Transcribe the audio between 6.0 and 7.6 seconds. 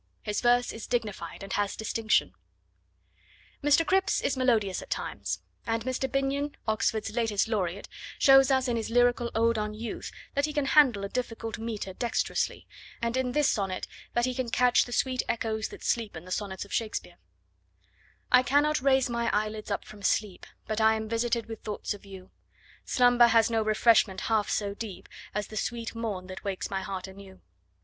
Binyon, Oxford's latest